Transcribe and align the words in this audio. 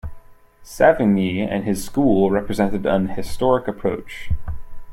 Savigny 0.63 1.41
and 1.41 1.63
his 1.63 1.85
school 1.85 2.31
represented 2.31 2.87
an 2.87 3.09
historical 3.09 3.71
approach. 3.71 4.31